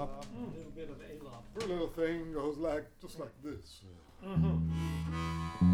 [0.00, 0.24] lop.
[0.24, 1.44] A little bit of A-Lop.
[1.54, 3.82] Her little thing goes like just like this.
[4.24, 5.69] I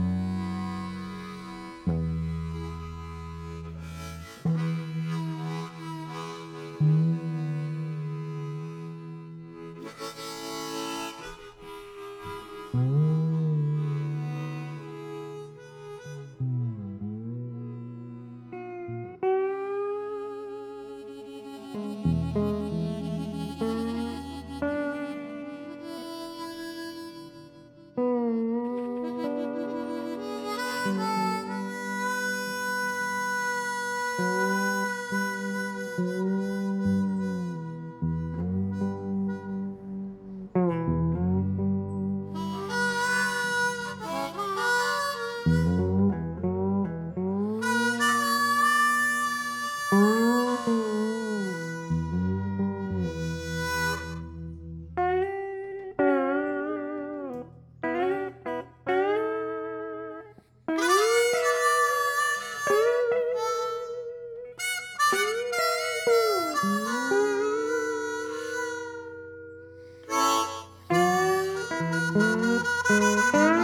[72.88, 73.55] Música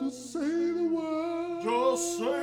[0.00, 1.62] to say the word.
[1.62, 2.39] Just say